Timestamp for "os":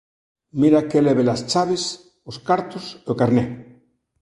2.29-2.37